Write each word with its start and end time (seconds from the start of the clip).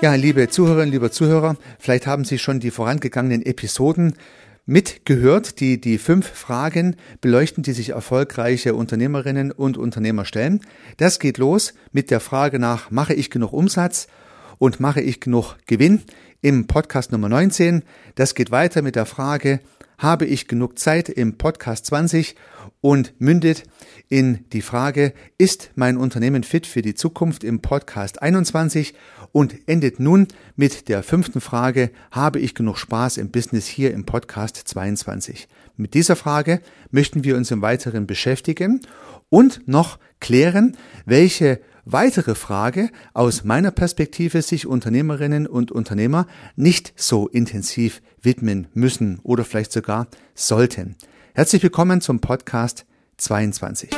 Ja, 0.00 0.14
liebe 0.14 0.48
Zuhörerinnen, 0.48 0.92
lieber 0.92 1.10
Zuhörer, 1.10 1.56
vielleicht 1.80 2.06
haben 2.06 2.24
Sie 2.24 2.38
schon 2.38 2.60
die 2.60 2.70
vorangegangenen 2.70 3.44
Episoden 3.44 4.14
mitgehört, 4.64 5.58
die 5.58 5.80
die 5.80 5.98
fünf 5.98 6.28
Fragen 6.28 6.94
beleuchten, 7.20 7.64
die 7.64 7.72
sich 7.72 7.88
erfolgreiche 7.88 8.76
Unternehmerinnen 8.76 9.50
und 9.50 9.76
Unternehmer 9.76 10.24
stellen. 10.24 10.60
Das 10.98 11.18
geht 11.18 11.38
los 11.38 11.74
mit 11.90 12.12
der 12.12 12.20
Frage 12.20 12.60
nach, 12.60 12.92
mache 12.92 13.12
ich 13.12 13.28
genug 13.28 13.52
Umsatz 13.52 14.06
und 14.58 14.78
mache 14.78 15.00
ich 15.00 15.18
genug 15.18 15.56
Gewinn 15.66 16.02
im 16.42 16.68
Podcast 16.68 17.10
Nummer 17.10 17.28
19. 17.28 17.82
Das 18.14 18.36
geht 18.36 18.52
weiter 18.52 18.82
mit 18.82 18.94
der 18.94 19.06
Frage, 19.06 19.58
habe 19.98 20.24
ich 20.24 20.46
genug 20.46 20.78
Zeit 20.78 21.08
im 21.08 21.36
Podcast 21.36 21.86
20 21.86 22.36
und 22.80 23.12
mündet 23.20 23.64
in 24.08 24.44
die 24.52 24.62
Frage, 24.62 25.12
ist 25.36 25.72
mein 25.74 25.96
Unternehmen 25.96 26.44
fit 26.44 26.66
für 26.66 26.82
die 26.82 26.94
Zukunft 26.94 27.42
im 27.44 27.60
Podcast 27.60 28.22
21 28.22 28.94
und 29.32 29.56
endet 29.68 30.00
nun 30.00 30.28
mit 30.56 30.88
der 30.88 31.02
fünften 31.02 31.40
Frage, 31.40 31.90
habe 32.10 32.38
ich 32.38 32.54
genug 32.54 32.78
Spaß 32.78 33.16
im 33.16 33.30
Business 33.30 33.66
hier 33.66 33.92
im 33.92 34.06
Podcast 34.06 34.56
22? 34.56 35.48
Mit 35.76 35.94
dieser 35.94 36.16
Frage 36.16 36.60
möchten 36.90 37.24
wir 37.24 37.36
uns 37.36 37.50
im 37.50 37.60
Weiteren 37.60 38.06
beschäftigen 38.06 38.80
und 39.28 39.66
noch 39.66 39.98
klären, 40.20 40.76
welche 41.04 41.60
weitere 41.92 42.34
Frage 42.34 42.90
aus 43.14 43.44
meiner 43.44 43.70
Perspektive 43.70 44.42
sich 44.42 44.66
Unternehmerinnen 44.66 45.46
und 45.46 45.72
Unternehmer 45.72 46.26
nicht 46.54 46.92
so 46.96 47.28
intensiv 47.28 48.02
widmen 48.20 48.66
müssen 48.74 49.20
oder 49.22 49.44
vielleicht 49.44 49.72
sogar 49.72 50.06
sollten. 50.34 50.96
Herzlich 51.34 51.62
willkommen 51.62 52.02
zum 52.02 52.20
Podcast 52.20 52.84
22. 53.16 53.90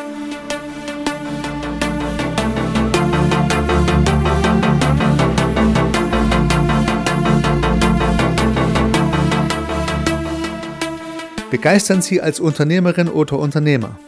Begeistern 11.51 12.01
Sie 12.01 12.21
als 12.21 12.39
Unternehmerin 12.39 13.09
oder 13.09 13.37
Unternehmer, 13.41 13.99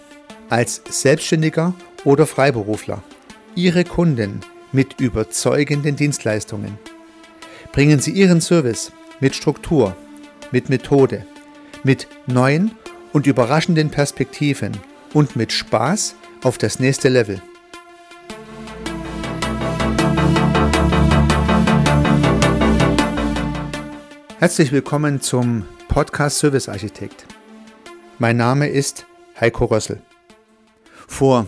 als 0.49 0.81
Selbstständiger 0.89 1.75
oder 2.05 2.29
Freiberufler 2.29 3.03
Ihre 3.55 3.85
Kunden 3.85 4.41
mit 4.73 4.99
überzeugenden 4.99 5.95
Dienstleistungen. 5.95 6.79
Bringen 7.73 8.01
Sie 8.01 8.13
Ihren 8.13 8.41
Service 8.41 8.93
mit 9.21 9.35
Struktur, 9.35 9.95
mit 10.53 10.71
Methode, 10.71 11.27
mit 11.85 12.09
neuen 12.27 12.71
und 13.13 13.27
überraschenden 13.27 13.91
Perspektiven 13.91 14.73
und 15.13 15.37
mit 15.37 15.53
Spaß 15.53 16.15
auf 16.43 16.57
das 16.57 16.81
nächste 16.81 17.11
Level. 17.11 17.43
Herzlich 24.39 24.73
willkommen 24.73 25.21
zum 25.21 25.67
Podcast 25.89 26.39
Service 26.39 26.71
Architekt. 26.71 27.27
Mein 28.19 28.39
Name 28.39 28.69
ist 28.69 29.05
Heiko 29.39 29.67
Rössel. 29.67 30.01
Vor 31.07 31.47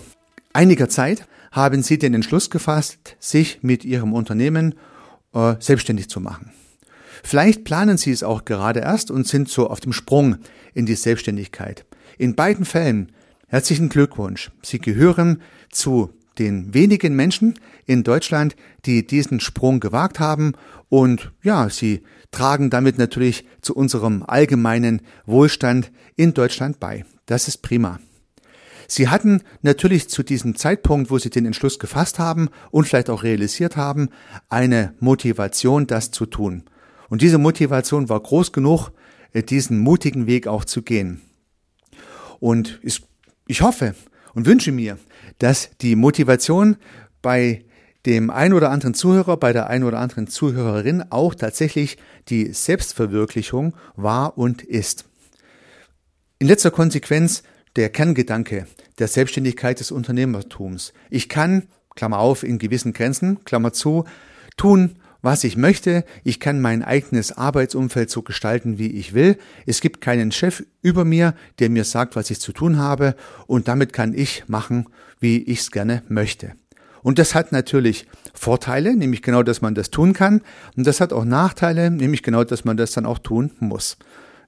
einiger 0.53 0.91
Zeit 0.91 1.27
haben 1.55 1.85
Sie 1.85 1.99
den 1.99 2.15
Entschluss 2.15 2.51
gefasst, 2.51 3.17
sich 3.21 3.61
mit 3.63 3.85
Ihrem 3.85 4.13
Unternehmen 4.13 4.75
äh, 5.33 5.55
selbstständig 5.61 6.11
zu 6.11 6.21
machen. 6.21 6.51
Vielleicht 7.23 7.65
planen 7.65 7.97
Sie 7.97 8.11
es 8.11 8.25
auch 8.25 8.45
gerade 8.45 8.81
erst 8.81 9.11
und 9.13 9.27
sind 9.27 9.49
so 9.49 9.71
auf 9.71 9.79
dem 9.79 9.93
Sprung 9.93 10.37
in 10.75 10.85
die 10.85 10.97
Selbstständigkeit. 10.97 11.87
In 12.19 12.35
beiden 12.35 12.65
Fällen 12.65 13.13
herzlichen 13.47 13.89
Glückwunsch. 13.89 14.51
Sie 14.63 14.81
gehören 14.81 15.41
zu 15.71 16.11
den 16.39 16.75
wenigen 16.75 17.15
Menschen 17.15 17.55
in 17.87 18.03
Deutschland, 18.03 18.57
die 18.85 19.07
diesen 19.07 19.39
Sprung 19.39 19.79
gewagt 19.79 20.19
haben 20.19 20.55
und 20.89 21.31
ja, 21.45 21.71
sie 21.71 22.03
tragen 22.33 22.69
damit 22.69 22.99
natürlich 22.99 23.45
zu 23.61 23.77
unserem 23.77 24.25
allgemeinen 24.27 25.03
Wohlstand 25.25 25.93
in 26.17 26.35
Deutschland 26.35 26.81
bei. 26.81 27.05
Das 27.27 27.47
ist 27.47 27.59
prima. 27.59 28.01
Sie 28.89 29.09
hatten 29.09 29.43
natürlich 29.63 30.09
zu 30.09 30.23
diesem 30.23 30.57
Zeitpunkt, 30.57 31.11
wo 31.11 31.19
Sie 31.19 31.31
den 31.31 31.47
Entschluss 31.47 31.79
gefasst 31.79 32.19
haben 32.19 32.49
und 32.71 32.87
vielleicht 32.87 33.11
auch 33.11 33.23
realisiert 33.23 33.77
haben, 33.77 34.11
eine 34.49 34.95
Motivation, 35.01 35.87
das 35.87 36.11
zu 36.11 36.27
tun. 36.27 36.65
Und 37.09 37.23
diese 37.23 37.39
Motivation 37.39 38.09
war 38.09 38.21
groß 38.21 38.53
genug, 38.53 38.91
äh, 39.33 39.43
diesen 39.43 39.79
mutigen 39.79 40.27
Weg 40.27 40.47
auch 40.47 40.65
zu 40.65 40.83
gehen. 40.83 41.21
Und 42.41 42.81
ich 43.47 43.63
hoffe 43.63 43.95
und 44.35 44.47
wünsche 44.47 44.73
mir, 44.73 44.99
dass 45.39 45.71
die 45.81 45.97
Motivation 45.97 46.77
bei 47.23 47.65
dem 48.07 48.31
ein 48.31 48.53
oder 48.53 48.71
anderen 48.71 48.95
Zuhörer, 48.95 49.37
bei 49.37 49.53
der 49.53 49.69
ein 49.69 49.83
oder 49.83 49.99
anderen 49.99 50.27
Zuhörerin 50.27 51.05
auch 51.11 51.35
tatsächlich 51.35 51.97
die 52.29 52.53
Selbstverwirklichung 52.53 53.75
war 53.97 54.37
und 54.37 54.63
ist. 54.63 55.07
In 56.39 56.49
letzter 56.49 56.71
Konsequenz 56.71 57.43
der 57.77 57.91
Kerngedanke 57.91 58.67
der 58.99 59.09
Selbstständigkeit 59.09 59.81
des 59.81 59.91
Unternehmertums. 59.91 60.93
Ich 61.11 61.29
kann, 61.29 61.65
Klammer 61.97 62.19
auf, 62.19 62.43
in 62.43 62.59
gewissen 62.59 62.93
Grenzen, 62.93 63.45
Klammer 63.45 63.73
zu, 63.73 64.05
tun, 64.57 64.97
was 65.23 65.43
ich 65.43 65.57
möchte. 65.57 66.05
Ich 66.23 66.39
kann 66.39 66.61
mein 66.61 66.83
eigenes 66.83 67.33
Arbeitsumfeld 67.33 68.11
so 68.11 68.23
gestalten, 68.23 68.79
wie 68.79 68.91
ich 68.91 69.15
will. 69.15 69.39
Es 69.67 69.81
gibt 69.81 70.01
keinen 70.01 70.33
Chef 70.33 70.65
über 70.83 71.05
mir, 71.05 71.35
der 71.59 71.71
mir 71.71 71.85
sagt, 71.85 72.15
was 72.15 72.31
ich 72.31 72.41
zu 72.41 72.53
tun 72.53 72.79
habe. 72.79 73.17
Und 73.47 73.67
damit 73.67 73.93
kann 73.93 74.15
ich 74.15 74.45
machen, 74.49 74.87
wie 75.21 75.39
ich 75.39 75.61
es 75.61 75.71
gerne 75.71 76.03
möchte. 76.09 76.53
Und 77.03 77.19
das 77.19 77.35
hat 77.35 77.53
natürlich 77.53 78.07
Vorteile, 78.33 78.97
nämlich 78.97 79.23
genau, 79.23 79.43
dass 79.43 79.61
man 79.63 79.75
das 79.75 79.91
tun 79.91 80.13
kann. 80.13 80.43
Und 80.77 80.87
das 80.87 81.01
hat 81.01 81.13
auch 81.13 81.25
Nachteile, 81.25 81.91
nämlich 81.91 82.23
genau, 82.23 82.45
dass 82.45 82.65
man 82.65 82.77
das 82.77 82.93
dann 82.93 83.07
auch 83.07 83.19
tun 83.19 83.51
muss. 83.61 83.97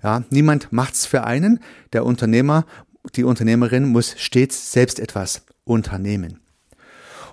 Ja, 0.03 0.25
niemand 0.31 0.73
macht's 0.73 1.07
für 1.07 1.25
einen. 1.25 1.61
Der 1.93 2.05
Unternehmer 2.05 2.67
die 3.11 3.25
Unternehmerin 3.25 3.87
muss 3.87 4.15
stets 4.19 4.73
selbst 4.73 5.01
etwas 5.01 5.43
unternehmen. 5.65 6.41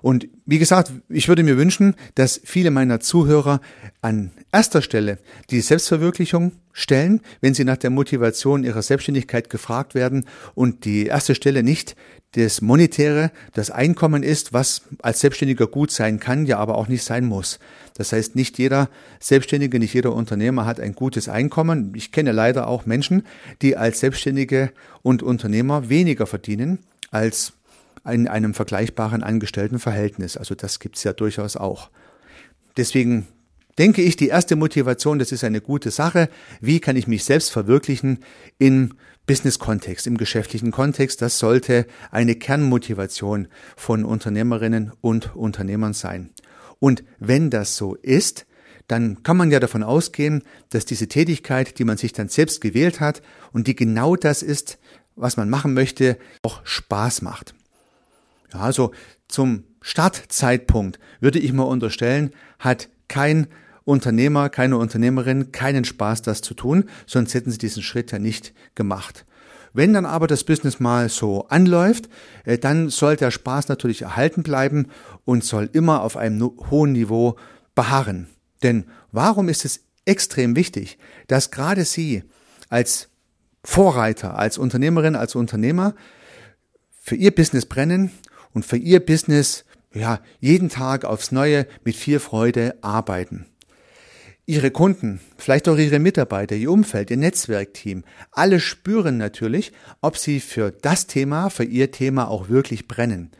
Und 0.03 0.27
wie 0.45 0.59
gesagt, 0.59 0.91
ich 1.07 1.29
würde 1.29 1.43
mir 1.43 1.55
wünschen, 1.55 1.95
dass 2.15 2.41
viele 2.43 2.71
meiner 2.71 2.99
Zuhörer 2.99 3.61
an 4.01 4.31
erster 4.51 4.81
Stelle 4.81 5.17
die 5.49 5.61
Selbstverwirklichung 5.61 6.51
stellen, 6.73 7.21
wenn 7.39 7.53
sie 7.53 7.63
nach 7.63 7.77
der 7.77 7.89
Motivation 7.89 8.65
ihrer 8.65 8.81
Selbstständigkeit 8.81 9.49
gefragt 9.49 9.95
werden 9.95 10.25
und 10.55 10.83
die 10.83 11.05
erste 11.05 11.35
Stelle 11.35 11.63
nicht 11.63 11.95
das 12.33 12.59
Monetäre, 12.59 13.31
das 13.53 13.71
Einkommen 13.71 14.23
ist, 14.23 14.51
was 14.51 14.81
als 15.01 15.21
Selbstständiger 15.21 15.67
gut 15.67 15.89
sein 15.89 16.19
kann, 16.19 16.45
ja 16.45 16.57
aber 16.57 16.77
auch 16.77 16.89
nicht 16.89 17.05
sein 17.05 17.23
muss. 17.23 17.59
Das 17.93 18.11
heißt, 18.11 18.35
nicht 18.35 18.57
jeder 18.57 18.89
Selbstständige, 19.21 19.79
nicht 19.79 19.93
jeder 19.93 20.13
Unternehmer 20.13 20.65
hat 20.65 20.81
ein 20.81 20.95
gutes 20.95 21.29
Einkommen. 21.29 21.93
Ich 21.95 22.11
kenne 22.11 22.33
leider 22.33 22.67
auch 22.67 22.85
Menschen, 22.85 23.25
die 23.61 23.77
als 23.77 24.01
Selbstständige 24.01 24.73
und 25.01 25.23
Unternehmer 25.23 25.87
weniger 25.87 26.27
verdienen 26.27 26.79
als 27.09 27.53
in 28.05 28.27
einem 28.27 28.53
vergleichbaren 28.53 29.23
Angestelltenverhältnis. 29.23 30.37
Also 30.37 30.55
das 30.55 30.79
gibt's 30.79 31.03
ja 31.03 31.13
durchaus 31.13 31.55
auch. 31.55 31.89
Deswegen 32.75 33.27
denke 33.77 34.01
ich, 34.01 34.15
die 34.15 34.27
erste 34.27 34.55
Motivation, 34.55 35.19
das 35.19 35.31
ist 35.31 35.43
eine 35.43 35.61
gute 35.61 35.91
Sache. 35.91 36.29
Wie 36.61 36.79
kann 36.79 36.95
ich 36.95 37.07
mich 37.07 37.23
selbst 37.23 37.51
verwirklichen 37.51 38.19
im 38.59 38.93
Business-Kontext, 39.25 40.07
im 40.07 40.17
geschäftlichen 40.17 40.71
Kontext? 40.71 41.21
Das 41.21 41.39
sollte 41.39 41.85
eine 42.11 42.35
Kernmotivation 42.35 43.47
von 43.75 44.03
Unternehmerinnen 44.03 44.91
und 45.01 45.35
Unternehmern 45.35 45.93
sein. 45.93 46.31
Und 46.79 47.03
wenn 47.19 47.49
das 47.49 47.77
so 47.77 47.95
ist, 47.95 48.45
dann 48.87 49.23
kann 49.23 49.37
man 49.37 49.49
ja 49.49 49.61
davon 49.61 49.83
ausgehen, 49.83 50.43
dass 50.69 50.85
diese 50.85 51.07
Tätigkeit, 51.07 51.79
die 51.79 51.85
man 51.85 51.97
sich 51.97 52.11
dann 52.11 52.27
selbst 52.27 52.59
gewählt 52.59 52.99
hat 52.99 53.21
und 53.53 53.67
die 53.67 53.75
genau 53.75 54.17
das 54.17 54.43
ist, 54.43 54.77
was 55.15 55.37
man 55.37 55.49
machen 55.49 55.73
möchte, 55.73 56.17
auch 56.41 56.61
Spaß 56.65 57.21
macht. 57.21 57.55
Ja, 58.53 58.59
also 58.59 58.91
zum 59.27 59.63
Startzeitpunkt 59.81 60.99
würde 61.19 61.39
ich 61.39 61.51
mal 61.53 61.63
unterstellen, 61.63 62.31
hat 62.59 62.89
kein 63.07 63.47
Unternehmer, 63.83 64.49
keine 64.49 64.77
Unternehmerin 64.77 65.51
keinen 65.51 65.83
Spaß, 65.85 66.21
das 66.21 66.41
zu 66.41 66.53
tun, 66.53 66.85
sonst 67.05 67.33
hätten 67.33 67.51
sie 67.51 67.57
diesen 67.57 67.83
Schritt 67.83 68.11
ja 68.11 68.19
nicht 68.19 68.53
gemacht. 68.75 69.25
Wenn 69.73 69.91
dann 69.93 70.05
aber 70.05 70.27
das 70.27 70.43
Business 70.43 70.79
mal 70.79 71.09
so 71.09 71.47
anläuft, 71.47 72.07
äh, 72.45 72.59
dann 72.59 72.89
soll 72.89 73.15
der 73.15 73.31
Spaß 73.31 73.67
natürlich 73.69 74.03
erhalten 74.03 74.43
bleiben 74.43 74.87
und 75.25 75.43
soll 75.43 75.69
immer 75.73 76.01
auf 76.01 76.15
einem 76.15 76.51
hohen 76.69 76.91
Niveau 76.91 77.35
beharren. 77.73 78.27
Denn 78.61 78.85
warum 79.11 79.49
ist 79.49 79.65
es 79.65 79.81
extrem 80.05 80.55
wichtig, 80.55 80.99
dass 81.27 81.49
gerade 81.49 81.85
Sie 81.85 82.23
als 82.69 83.09
Vorreiter, 83.63 84.37
als 84.37 84.57
Unternehmerin, 84.57 85.15
als 85.15 85.35
Unternehmer 85.35 85.95
für 87.01 87.15
Ihr 87.15 87.33
Business 87.33 87.65
brennen 87.65 88.11
und 88.53 88.65
für 88.65 88.77
Ihr 88.77 88.99
Business 88.99 89.65
ja, 89.93 90.21
jeden 90.39 90.69
Tag 90.69 91.05
aufs 91.05 91.31
Neue 91.31 91.67
mit 91.83 91.95
viel 91.95 92.19
Freude 92.19 92.75
arbeiten. 92.81 93.45
Ihre 94.45 94.71
Kunden, 94.71 95.21
vielleicht 95.37 95.69
auch 95.69 95.77
Ihre 95.77 95.99
Mitarbeiter, 95.99 96.55
Ihr 96.55 96.71
Umfeld, 96.71 97.11
Ihr 97.11 97.17
Netzwerkteam, 97.17 98.03
alle 98.31 98.59
spüren 98.59 99.17
natürlich, 99.17 99.71
ob 100.01 100.17
Sie 100.17 100.41
für 100.41 100.71
das 100.71 101.07
Thema, 101.07 101.49
für 101.49 101.63
Ihr 101.63 101.91
Thema 101.91 102.27
auch 102.27 102.49
wirklich 102.49 102.87
brennen. 102.87 103.31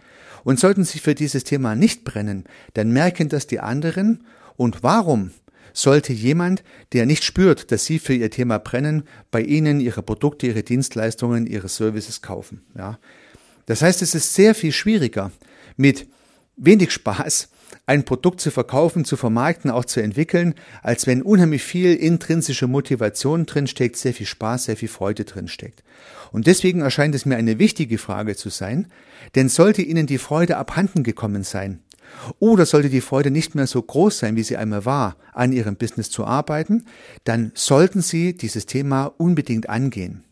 Und 0.45 0.59
sollten 0.59 0.85
Sie 0.85 0.99
für 0.99 1.15
dieses 1.15 1.43
Thema 1.43 1.75
nicht 1.75 2.05
brennen, 2.05 2.45
dann 2.73 2.91
merken 2.91 3.27
das 3.27 3.47
die 3.47 3.59
anderen 3.59 4.23
Und 4.55 4.83
warum 4.83 5.31
sollte 5.73 6.13
jemand, 6.13 6.63
der 6.93 7.05
nicht 7.05 7.23
spürt, 7.23 7.71
dass 7.71 7.85
Sie 7.85 7.99
für 7.99 8.13
Ihr 8.13 8.29
Thema 8.29 8.59
brennen, 8.59 9.03
bei 9.31 9.41
Ihnen 9.41 9.81
Ihre 9.81 10.03
Produkte, 10.03 10.47
Ihre 10.47 10.63
Dienstleistungen, 10.63 11.47
Ihre 11.47 11.67
Services 11.67 12.21
kaufen? 12.21 12.61
Ja. 12.77 12.99
Das 13.65 13.81
heißt, 13.81 14.01
es 14.01 14.15
ist 14.15 14.33
sehr 14.33 14.55
viel 14.55 14.71
schwieriger, 14.71 15.31
mit 15.77 16.07
wenig 16.55 16.91
Spaß 16.91 17.49
ein 17.85 18.05
Produkt 18.05 18.39
zu 18.39 18.51
verkaufen, 18.51 19.03
zu 19.03 19.17
vermarkten, 19.17 19.69
auch 19.69 19.85
zu 19.85 20.01
entwickeln, 20.01 20.55
als 20.81 21.07
wenn 21.07 21.21
unheimlich 21.21 21.63
viel 21.63 21.93
intrinsische 21.95 22.67
Motivation 22.67 23.45
drinsteckt, 23.45 23.97
sehr 23.97 24.13
viel 24.13 24.25
Spaß, 24.25 24.65
sehr 24.65 24.77
viel 24.77 24.87
Freude 24.87 25.25
drinsteckt. 25.25 25.83
Und 26.31 26.47
deswegen 26.47 26.81
erscheint 26.81 27.13
es 27.15 27.25
mir 27.25 27.35
eine 27.35 27.59
wichtige 27.59 27.97
Frage 27.97 28.35
zu 28.35 28.49
sein, 28.49 28.87
denn 29.35 29.49
sollte 29.49 29.81
Ihnen 29.81 30.07
die 30.07 30.17
Freude 30.17 30.57
abhanden 30.57 31.03
gekommen 31.03 31.43
sein, 31.43 31.79
oder 32.39 32.65
sollte 32.65 32.89
die 32.89 33.01
Freude 33.01 33.31
nicht 33.31 33.55
mehr 33.55 33.65
so 33.65 33.81
groß 33.81 34.19
sein, 34.19 34.35
wie 34.35 34.43
sie 34.43 34.55
einmal 34.55 34.85
war, 34.85 35.17
an 35.33 35.51
Ihrem 35.51 35.75
Business 35.75 36.11
zu 36.11 36.25
arbeiten, 36.25 36.85
dann 37.23 37.51
sollten 37.55 38.01
Sie 38.01 38.37
dieses 38.37 38.67
Thema 38.67 39.05
unbedingt 39.17 39.67
angehen. 39.67 40.23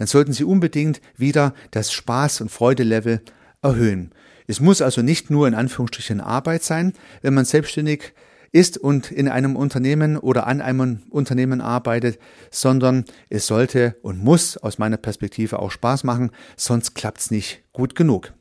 Dann 0.00 0.06
sollten 0.06 0.32
Sie 0.32 0.44
unbedingt 0.44 1.02
wieder 1.18 1.52
das 1.72 1.92
Spaß- 1.92 2.40
und 2.40 2.50
Freudelevel 2.50 3.20
erhöhen. 3.60 4.12
Es 4.46 4.58
muss 4.58 4.80
also 4.80 5.02
nicht 5.02 5.28
nur 5.28 5.46
in 5.46 5.52
Anführungsstrichen 5.52 6.22
Arbeit 6.22 6.62
sein, 6.62 6.94
wenn 7.20 7.34
man 7.34 7.44
selbstständig 7.44 8.14
ist 8.50 8.78
und 8.78 9.12
in 9.12 9.28
einem 9.28 9.56
Unternehmen 9.56 10.16
oder 10.16 10.46
an 10.46 10.62
einem 10.62 11.02
Unternehmen 11.10 11.60
arbeitet, 11.60 12.18
sondern 12.50 13.04
es 13.28 13.46
sollte 13.46 13.94
und 14.00 14.24
muss 14.24 14.56
aus 14.56 14.78
meiner 14.78 14.96
Perspektive 14.96 15.58
auch 15.58 15.70
Spaß 15.70 16.04
machen, 16.04 16.30
sonst 16.56 16.94
klappt 16.94 17.20
es 17.20 17.30
nicht 17.30 17.62
gut 17.74 17.94
genug. 17.94 18.32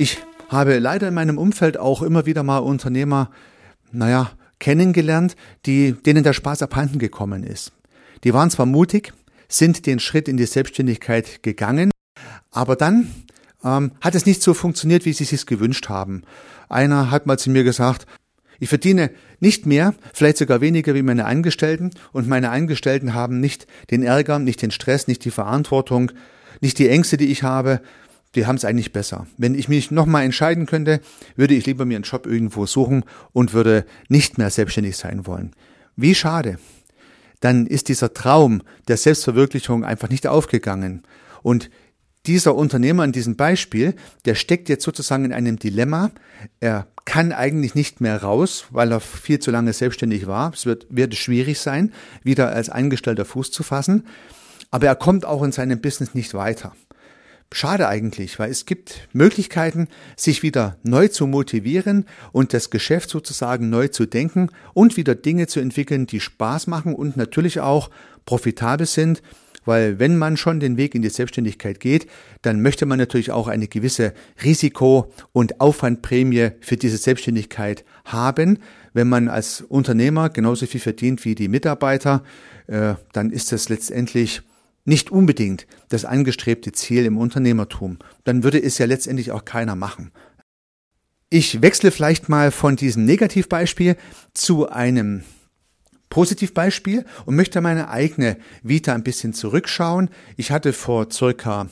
Ich 0.00 0.16
habe 0.48 0.78
leider 0.78 1.08
in 1.08 1.12
meinem 1.12 1.36
Umfeld 1.36 1.76
auch 1.76 2.00
immer 2.00 2.24
wieder 2.24 2.42
mal 2.42 2.60
Unternehmer, 2.60 3.30
naja, 3.92 4.30
kennengelernt, 4.58 5.36
die, 5.66 5.92
denen 5.92 6.24
der 6.24 6.32
Spaß 6.32 6.62
abhanden 6.62 6.98
gekommen 6.98 7.44
ist. 7.44 7.72
Die 8.24 8.32
waren 8.32 8.48
zwar 8.48 8.64
mutig, 8.64 9.12
sind 9.46 9.84
den 9.84 10.00
Schritt 10.00 10.26
in 10.26 10.38
die 10.38 10.46
Selbstständigkeit 10.46 11.42
gegangen, 11.42 11.90
aber 12.50 12.76
dann 12.76 13.10
ähm, 13.62 13.92
hat 14.00 14.14
es 14.14 14.24
nicht 14.24 14.40
so 14.40 14.54
funktioniert, 14.54 15.04
wie 15.04 15.12
sie 15.12 15.24
es 15.24 15.30
sich 15.30 15.44
gewünscht 15.44 15.90
haben. 15.90 16.22
Einer 16.70 17.10
hat 17.10 17.26
mal 17.26 17.38
zu 17.38 17.50
mir 17.50 17.62
gesagt, 17.62 18.06
ich 18.58 18.70
verdiene 18.70 19.10
nicht 19.38 19.66
mehr, 19.66 19.94
vielleicht 20.14 20.38
sogar 20.38 20.62
weniger 20.62 20.94
wie 20.94 21.02
meine 21.02 21.26
Angestellten 21.26 21.90
und 22.12 22.26
meine 22.26 22.48
Angestellten 22.48 23.12
haben 23.12 23.38
nicht 23.38 23.66
den 23.90 24.02
Ärger, 24.02 24.38
nicht 24.38 24.62
den 24.62 24.70
Stress, 24.70 25.08
nicht 25.08 25.26
die 25.26 25.30
Verantwortung, 25.30 26.10
nicht 26.62 26.78
die 26.78 26.88
Ängste, 26.88 27.18
die 27.18 27.30
ich 27.30 27.42
habe 27.42 27.82
die 28.34 28.46
haben 28.46 28.56
es 28.56 28.64
eigentlich 28.64 28.92
besser. 28.92 29.26
Wenn 29.36 29.54
ich 29.54 29.68
mich 29.68 29.90
nochmal 29.90 30.24
entscheiden 30.24 30.66
könnte, 30.66 31.00
würde 31.36 31.54
ich 31.54 31.66
lieber 31.66 31.84
mir 31.84 31.96
einen 31.96 32.04
Job 32.04 32.26
irgendwo 32.26 32.66
suchen 32.66 33.04
und 33.32 33.52
würde 33.52 33.84
nicht 34.08 34.38
mehr 34.38 34.50
selbstständig 34.50 34.96
sein 34.96 35.26
wollen. 35.26 35.52
Wie 35.96 36.14
schade. 36.14 36.58
Dann 37.40 37.66
ist 37.66 37.88
dieser 37.88 38.12
Traum 38.12 38.62
der 38.88 38.96
Selbstverwirklichung 38.96 39.84
einfach 39.84 40.10
nicht 40.10 40.26
aufgegangen. 40.26 41.02
Und 41.42 41.70
dieser 42.26 42.54
Unternehmer 42.54 43.04
in 43.04 43.12
diesem 43.12 43.36
Beispiel, 43.36 43.94
der 44.26 44.34
steckt 44.34 44.68
jetzt 44.68 44.84
sozusagen 44.84 45.24
in 45.24 45.32
einem 45.32 45.58
Dilemma. 45.58 46.10
Er 46.60 46.86
kann 47.06 47.32
eigentlich 47.32 47.74
nicht 47.74 48.00
mehr 48.00 48.22
raus, 48.22 48.66
weil 48.70 48.92
er 48.92 49.00
viel 49.00 49.38
zu 49.38 49.50
lange 49.50 49.72
selbstständig 49.72 50.26
war. 50.26 50.52
Es 50.52 50.66
wird, 50.66 50.86
wird 50.90 51.14
schwierig 51.14 51.58
sein, 51.58 51.92
wieder 52.22 52.50
als 52.52 52.68
Eingestellter 52.68 53.24
Fuß 53.24 53.50
zu 53.50 53.62
fassen. 53.62 54.06
Aber 54.70 54.86
er 54.86 54.96
kommt 54.96 55.24
auch 55.24 55.42
in 55.42 55.50
seinem 55.50 55.80
Business 55.80 56.14
nicht 56.14 56.34
weiter. 56.34 56.74
Schade 57.52 57.88
eigentlich, 57.88 58.38
weil 58.38 58.50
es 58.50 58.64
gibt 58.64 59.08
Möglichkeiten, 59.12 59.88
sich 60.16 60.44
wieder 60.44 60.76
neu 60.84 61.08
zu 61.08 61.26
motivieren 61.26 62.06
und 62.30 62.54
das 62.54 62.70
Geschäft 62.70 63.10
sozusagen 63.10 63.70
neu 63.70 63.88
zu 63.88 64.06
denken 64.06 64.50
und 64.72 64.96
wieder 64.96 65.16
Dinge 65.16 65.48
zu 65.48 65.58
entwickeln, 65.58 66.06
die 66.06 66.20
Spaß 66.20 66.68
machen 66.68 66.94
und 66.94 67.16
natürlich 67.16 67.58
auch 67.58 67.90
profitabel 68.24 68.86
sind, 68.86 69.20
weil 69.64 69.98
wenn 69.98 70.16
man 70.16 70.36
schon 70.36 70.60
den 70.60 70.76
Weg 70.76 70.94
in 70.94 71.02
die 71.02 71.10
Selbstständigkeit 71.10 71.80
geht, 71.80 72.06
dann 72.42 72.62
möchte 72.62 72.86
man 72.86 72.98
natürlich 72.98 73.32
auch 73.32 73.48
eine 73.48 73.66
gewisse 73.66 74.14
Risiko- 74.42 75.12
und 75.32 75.60
Aufwandprämie 75.60 76.52
für 76.60 76.76
diese 76.76 76.96
Selbstständigkeit 76.96 77.84
haben. 78.04 78.58
Wenn 78.92 79.08
man 79.08 79.28
als 79.28 79.60
Unternehmer 79.60 80.30
genauso 80.30 80.66
viel 80.66 80.80
verdient 80.80 81.24
wie 81.24 81.34
die 81.34 81.48
Mitarbeiter, 81.48 82.22
äh, 82.68 82.94
dann 83.12 83.30
ist 83.30 83.52
das 83.52 83.68
letztendlich 83.68 84.42
nicht 84.84 85.10
unbedingt 85.10 85.66
das 85.88 86.04
angestrebte 86.04 86.72
Ziel 86.72 87.04
im 87.04 87.18
Unternehmertum, 87.18 87.98
dann 88.24 88.42
würde 88.42 88.62
es 88.62 88.78
ja 88.78 88.86
letztendlich 88.86 89.32
auch 89.32 89.44
keiner 89.44 89.76
machen. 89.76 90.10
Ich 91.28 91.62
wechsle 91.62 91.90
vielleicht 91.90 92.28
mal 92.28 92.50
von 92.50 92.76
diesem 92.76 93.04
Negativbeispiel 93.04 93.96
zu 94.34 94.68
einem 94.68 95.22
Positivbeispiel 96.08 97.04
und 97.24 97.36
möchte 97.36 97.60
meine 97.60 97.88
eigene 97.88 98.36
Vita 98.62 98.92
ein 98.92 99.04
bisschen 99.04 99.32
zurückschauen. 99.32 100.10
Ich 100.36 100.50
hatte 100.50 100.72
vor 100.72 101.10
circa 101.12 101.68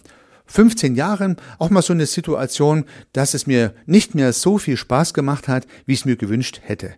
15 0.46 0.94
Jahren 0.94 1.36
auch 1.58 1.70
mal 1.70 1.82
so 1.82 1.92
eine 1.92 2.06
Situation, 2.06 2.84
dass 3.12 3.34
es 3.34 3.46
mir 3.46 3.74
nicht 3.84 4.14
mehr 4.14 4.32
so 4.32 4.58
viel 4.58 4.76
Spaß 4.76 5.12
gemacht 5.12 5.48
hat, 5.48 5.66
wie 5.86 5.92
ich 5.92 6.00
es 6.00 6.04
mir 6.04 6.16
gewünscht 6.16 6.60
hätte. 6.62 6.94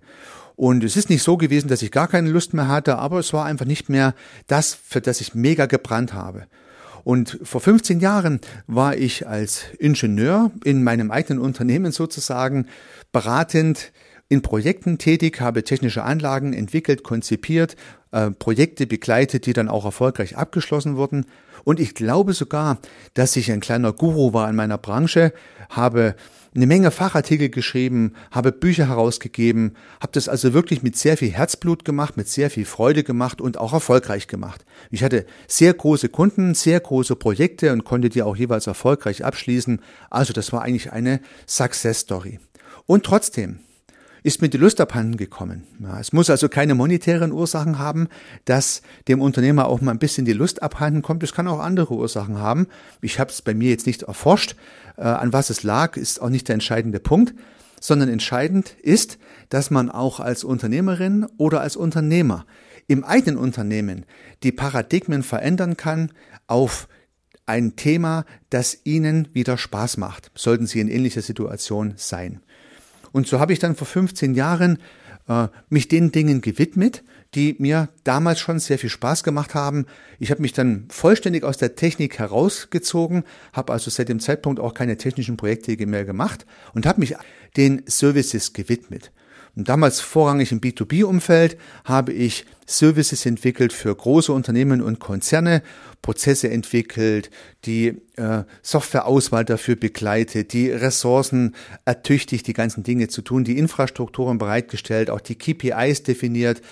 Und 0.61 0.85
es 0.85 0.95
ist 0.95 1.09
nicht 1.09 1.23
so 1.23 1.39
gewesen, 1.39 1.69
dass 1.69 1.81
ich 1.81 1.91
gar 1.91 2.07
keine 2.07 2.29
Lust 2.29 2.53
mehr 2.53 2.69
hatte, 2.69 2.99
aber 2.99 3.19
es 3.19 3.33
war 3.33 3.47
einfach 3.47 3.65
nicht 3.65 3.89
mehr 3.89 4.15
das, 4.47 4.75
für 4.75 5.01
das 5.01 5.23
ich 5.23 5.35
mega 5.35 5.65
gebrannt 5.65 6.13
habe. 6.13 6.49
Und 7.03 7.39
vor 7.43 7.63
15 7.63 7.99
Jahren 7.99 8.43
war 8.67 8.95
ich 8.95 9.27
als 9.27 9.63
Ingenieur 9.79 10.51
in 10.63 10.85
meinem 10.85 11.11
eigenen 11.11 11.43
Unternehmen 11.43 11.93
sozusagen 11.93 12.67
beratend 13.11 13.91
in 14.29 14.43
Projekten 14.43 14.99
tätig, 14.99 15.41
habe 15.41 15.65
technische 15.65 16.03
Anlagen 16.03 16.53
entwickelt, 16.53 17.05
konzipiert, 17.05 17.75
äh, 18.11 18.31
Projekte 18.31 18.87
begleitet, 18.87 19.47
die 19.47 19.55
dann 19.55 19.71
auch 19.71 19.87
erfolgreich 19.87 20.37
abgeschlossen 20.37 20.95
wurden. 20.95 21.25
Und 21.65 21.81
ich 21.81 21.95
glaube 21.95 22.35
sogar, 22.35 22.77
dass 23.15 23.35
ich 23.37 23.51
ein 23.51 23.61
kleiner 23.61 23.95
Guru 23.95 24.35
war 24.35 24.51
in 24.51 24.57
meiner 24.57 24.77
Branche, 24.77 25.33
habe 25.71 26.17
eine 26.55 26.67
Menge 26.67 26.91
Fachartikel 26.91 27.49
geschrieben, 27.49 28.15
habe 28.31 28.51
Bücher 28.51 28.89
herausgegeben, 28.89 29.77
habe 30.01 30.13
das 30.13 30.29
also 30.29 30.53
wirklich 30.53 30.83
mit 30.83 30.97
sehr 30.97 31.17
viel 31.17 31.31
Herzblut 31.31 31.85
gemacht, 31.85 32.17
mit 32.17 32.29
sehr 32.29 32.51
viel 32.51 32.65
Freude 32.65 33.05
gemacht 33.05 33.41
und 33.41 33.59
auch 33.59 33.73
erfolgreich 33.73 34.27
gemacht. 34.27 34.65
Ich 34.91 35.05
hatte 35.05 35.27
sehr 35.47 35.73
große 35.73 36.09
Kunden, 36.09 36.55
sehr 36.55 36.81
große 36.81 37.15
Projekte 37.15 37.73
und 37.73 37.85
konnte 37.85 38.09
die 38.09 38.23
auch 38.23 38.37
jeweils 38.37 38.67
erfolgreich 38.67 39.25
abschließen. 39.25 39.81
Also 40.11 40.33
das 40.33 40.53
war 40.53 40.63
eigentlich 40.63 40.93
eine 40.93 41.21
Success 41.47 42.01
Story. 42.01 42.41
Und 42.87 43.05
trotzdem, 43.05 43.61
ist 44.23 44.43
mir 44.43 44.49
die 44.49 44.59
Lust 44.59 44.81
abhanden 44.81 45.17
gekommen. 45.17 45.65
Ja, 45.81 45.99
es 46.01 46.13
muss 46.13 46.31
also 46.31 46.49
keine 46.49 46.75
monetären 46.75 47.33
Ursachen 47.33 47.79
haben, 47.79 48.09
dass 48.45 48.83
dem 49.09 49.21
Unternehmer 49.21 49.67
auch 49.67 49.81
mal 49.81 49.93
ein 49.93 49.99
bisschen 49.99 50.25
die 50.25 50.33
Lust 50.33 50.63
abhanden 50.63 51.03
kommt. 51.03 51.23
Es 51.23 51.33
kann 51.33 51.49
auch 51.49 51.61
andere 51.61 51.95
Ursachen 51.95 52.39
haben. 52.39 52.67
Ich 53.01 53.19
habe 53.19 53.31
es 53.31 53.43
bei 53.43 53.55
mir 53.55 53.71
jetzt 53.71 53.87
nicht 53.87 54.03
erforscht. 54.03 54.57
Äh, 54.97 55.03
an 55.03 55.33
was 55.33 55.51
es 55.51 55.63
lag, 55.63 55.97
ist 55.97 56.21
auch 56.21 56.29
nicht 56.29 56.49
der 56.49 56.55
entscheidende 56.55 57.01
Punkt, 57.01 57.35
sondern 57.81 58.09
entscheidend 58.09 58.77
ist, 58.83 59.19
dass 59.49 59.71
man 59.71 59.91
auch 59.91 60.21
als 60.21 60.45
Unternehmerin 60.45 61.27
oder 61.39 61.61
als 61.61 61.77
Unternehmer 61.77 62.47
im 62.87 63.05
eigenen 63.05 63.39
Unternehmen 63.39 64.05
die 64.43 64.53
Paradigmen 64.53 65.23
verändern 65.23 65.77
kann 65.77 66.13
auf 66.47 66.89
ein 67.47 67.75
Thema, 67.75 68.27
das 68.51 68.79
Ihnen 68.85 69.29
wieder 69.33 69.59
Spaß 69.59 69.97
macht, 69.97 70.31
sollten 70.37 70.67
Sie 70.67 70.81
in 70.81 70.89
ähnlicher 70.89 71.23
Situation 71.23 71.95
sein. 71.97 72.41
Und 73.13 73.27
so 73.27 73.41
habe 73.41 73.53
ich 73.53 73.59
dann 73.59 73.77
vor 73.77 73.87
15 73.87 74.35
Jahren 74.35 74.79
äh, 75.29 75.49
mich 75.69 75.89
den 75.89 76.13
Dingen 76.13 76.41
gewidmet, 76.41 77.03
die 77.35 77.55
mir 77.59 77.89
damals 78.05 78.41
schon 78.41 78.59
sehr 78.59 78.79
viel 78.79 78.91
Spaß 78.91 79.23
gemacht 79.23 79.55
haben. 79.55 79.87
Ich 80.19 80.31
habe 80.31 80.43
mich 80.43 80.53
dann 80.53 80.87
vollständig 80.89 81.45
aus 81.45 81.59
der 81.59 81.77
Technik 81.77 82.19
herausgezogen, 82.19 83.25
habe 83.53 83.73
also 83.73 83.91
seit 83.91 84.09
dem 84.09 84.21
Zeitpunkt 84.21 84.59
auch 84.59 84.75
keine 84.75 84.97
technischen 84.97 85.37
Projekte 85.37 85.77
mehr 85.87 86.05
gemacht 86.05 86.47
und 86.75 86.87
habe 86.87 87.01
mich 87.01 87.15
den 87.57 87.83
Services 87.87 88.53
gewidmet. 88.53 89.13
Und 89.57 89.69
damals 89.69 90.01
vorrangig 90.01 90.53
im 90.53 90.61
B2B-Umfeld 90.61 91.57
habe 91.85 92.13
ich 92.13 92.45
Services 92.67 93.27
entwickelt 93.27 93.73
für 93.73 93.95
große 93.95 94.33
Unternehmen 94.33 94.81
und 94.81 95.01
Konzerne, 95.01 95.63
Prozesse 96.03 96.49
entwickelt, 96.51 97.31
die 97.65 98.01
äh, 98.17 98.45
Softwareauswahl 98.63 99.45
dafür 99.45 99.77
begleitet, 99.77 100.53
die 100.53 100.71
Ressourcen 100.71 101.55
ertüchtigt, 101.85 102.47
die 102.47 102.53
ganzen 102.53 102.85
Dinge 102.85 103.09
zu 103.09 103.23
tun, 103.23 103.45
die 103.45 103.59
Infrastrukturen 103.59 104.39
bereitgestellt, 104.39 105.11
auch 105.11 105.21
die 105.21 105.35
KPIs 105.35 106.05
definiert, 106.05 106.63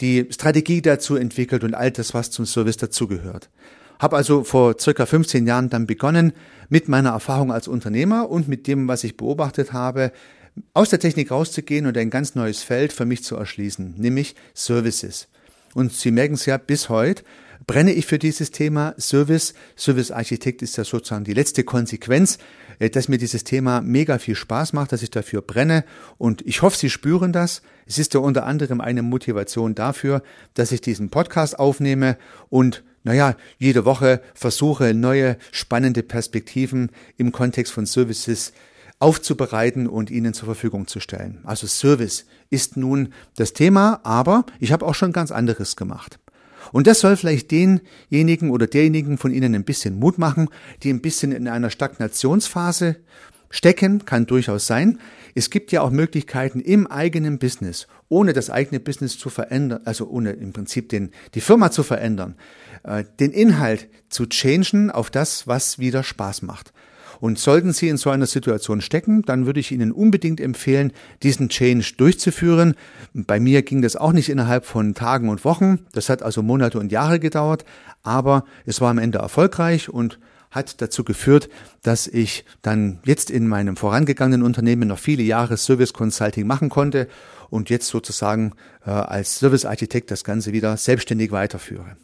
die 0.00 0.26
Strategie 0.30 0.82
dazu 0.82 1.16
entwickelt 1.16 1.64
und 1.64 1.74
all 1.74 1.90
das, 1.90 2.12
was 2.14 2.30
zum 2.30 2.44
Service 2.44 2.76
dazugehört. 2.76 3.48
Habe 3.98 4.16
also 4.16 4.44
vor 4.44 4.78
circa 4.78 5.06
15 5.06 5.46
Jahren 5.46 5.70
dann 5.70 5.86
begonnen, 5.86 6.32
mit 6.68 6.88
meiner 6.88 7.10
Erfahrung 7.10 7.50
als 7.50 7.66
Unternehmer 7.66 8.28
und 8.28 8.46
mit 8.46 8.66
dem, 8.66 8.88
was 8.88 9.04
ich 9.04 9.16
beobachtet 9.16 9.72
habe, 9.72 10.12
aus 10.74 10.90
der 10.90 11.00
Technik 11.00 11.30
rauszugehen 11.30 11.86
und 11.86 11.96
ein 11.96 12.10
ganz 12.10 12.34
neues 12.34 12.62
Feld 12.62 12.92
für 12.92 13.04
mich 13.04 13.24
zu 13.24 13.36
erschließen, 13.36 13.94
nämlich 13.96 14.34
Services. 14.54 15.28
Und 15.74 15.92
Sie 15.92 16.10
merken 16.10 16.34
es 16.34 16.46
ja 16.46 16.56
bis 16.56 16.88
heute, 16.88 17.22
brenne 17.66 17.92
ich 17.92 18.06
für 18.06 18.18
dieses 18.18 18.50
Thema 18.50 18.94
Service. 18.98 19.54
Service 19.76 20.10
Architekt 20.10 20.62
ist 20.62 20.76
ja 20.76 20.84
sozusagen 20.84 21.24
die 21.24 21.34
letzte 21.34 21.64
Konsequenz, 21.64 22.38
äh, 22.78 22.90
dass 22.90 23.08
mir 23.08 23.18
dieses 23.18 23.44
Thema 23.44 23.80
mega 23.80 24.18
viel 24.18 24.36
Spaß 24.36 24.72
macht, 24.72 24.92
dass 24.92 25.02
ich 25.02 25.10
dafür 25.10 25.42
brenne 25.42 25.84
und 26.18 26.42
ich 26.46 26.62
hoffe, 26.62 26.76
Sie 26.76 26.90
spüren 26.90 27.32
das. 27.32 27.62
Es 27.86 27.98
ist 27.98 28.14
ja 28.14 28.20
unter 28.20 28.46
anderem 28.46 28.80
eine 28.80 29.02
Motivation 29.02 29.74
dafür, 29.74 30.22
dass 30.54 30.72
ich 30.72 30.80
diesen 30.80 31.10
Podcast 31.10 31.58
aufnehme 31.58 32.16
und 32.48 32.84
naja, 33.04 33.36
jede 33.58 33.84
Woche 33.84 34.20
versuche, 34.34 34.92
neue 34.92 35.36
spannende 35.52 36.02
Perspektiven 36.02 36.90
im 37.16 37.30
Kontext 37.30 37.72
von 37.72 37.86
Services 37.86 38.52
aufzubereiten 38.98 39.86
und 39.86 40.10
Ihnen 40.10 40.34
zur 40.34 40.46
Verfügung 40.46 40.86
zu 40.86 41.00
stellen. 41.00 41.40
Also 41.44 41.66
Service 41.66 42.26
ist 42.50 42.76
nun 42.76 43.12
das 43.36 43.52
Thema, 43.52 44.00
aber 44.04 44.46
ich 44.58 44.72
habe 44.72 44.86
auch 44.86 44.94
schon 44.94 45.12
ganz 45.12 45.30
anderes 45.30 45.76
gemacht. 45.76 46.18
Und 46.72 46.86
das 46.86 47.00
soll 47.00 47.16
vielleicht 47.16 47.50
denjenigen 47.50 48.50
oder 48.50 48.66
derjenigen 48.66 49.18
von 49.18 49.32
Ihnen 49.32 49.54
ein 49.54 49.64
bisschen 49.64 49.98
Mut 49.98 50.18
machen, 50.18 50.48
die 50.82 50.90
ein 50.90 51.00
bisschen 51.00 51.32
in 51.32 51.48
einer 51.48 51.70
Stagnationsphase 51.70 52.96
stecken, 53.50 54.04
kann 54.04 54.26
durchaus 54.26 54.66
sein. 54.66 54.98
Es 55.34 55.50
gibt 55.50 55.70
ja 55.70 55.82
auch 55.82 55.90
Möglichkeiten 55.90 56.60
im 56.60 56.86
eigenen 56.86 57.38
Business, 57.38 57.86
ohne 58.08 58.32
das 58.32 58.50
eigene 58.50 58.80
Business 58.80 59.18
zu 59.18 59.30
verändern, 59.30 59.82
also 59.84 60.08
ohne 60.08 60.32
im 60.32 60.52
Prinzip 60.52 60.88
den, 60.88 61.10
die 61.34 61.40
Firma 61.40 61.70
zu 61.70 61.82
verändern, 61.82 62.34
äh, 62.82 63.04
den 63.20 63.32
Inhalt 63.32 63.88
zu 64.08 64.26
changen 64.26 64.90
auf 64.90 65.10
das, 65.10 65.46
was 65.46 65.78
wieder 65.78 66.02
Spaß 66.02 66.42
macht. 66.42 66.72
Und 67.20 67.38
sollten 67.38 67.72
Sie 67.72 67.88
in 67.88 67.96
so 67.96 68.10
einer 68.10 68.26
Situation 68.26 68.80
stecken, 68.80 69.22
dann 69.22 69.46
würde 69.46 69.60
ich 69.60 69.72
Ihnen 69.72 69.92
unbedingt 69.92 70.40
empfehlen, 70.40 70.92
diesen 71.22 71.48
Change 71.48 71.94
durchzuführen. 71.96 72.74
Bei 73.14 73.40
mir 73.40 73.62
ging 73.62 73.82
das 73.82 73.96
auch 73.96 74.12
nicht 74.12 74.28
innerhalb 74.28 74.64
von 74.64 74.94
Tagen 74.94 75.28
und 75.28 75.44
Wochen. 75.44 75.80
Das 75.92 76.08
hat 76.08 76.22
also 76.22 76.42
Monate 76.42 76.78
und 76.78 76.92
Jahre 76.92 77.20
gedauert, 77.20 77.64
aber 78.02 78.44
es 78.64 78.80
war 78.80 78.90
am 78.90 78.98
Ende 78.98 79.18
erfolgreich 79.18 79.88
und 79.88 80.18
hat 80.50 80.80
dazu 80.80 81.04
geführt, 81.04 81.48
dass 81.82 82.06
ich 82.06 82.44
dann 82.62 83.00
jetzt 83.04 83.30
in 83.30 83.46
meinem 83.46 83.76
vorangegangenen 83.76 84.42
Unternehmen 84.42 84.88
noch 84.88 84.98
viele 84.98 85.22
Jahre 85.22 85.56
Service 85.56 85.92
Consulting 85.92 86.46
machen 86.46 86.70
konnte 86.70 87.08
und 87.50 87.70
jetzt 87.70 87.88
sozusagen 87.88 88.52
äh, 88.84 88.90
als 88.90 89.38
Service 89.38 89.64
Architekt 89.64 90.10
das 90.10 90.24
Ganze 90.24 90.52
wieder 90.52 90.76
selbstständig 90.76 91.30
weiterführe. 91.30 91.96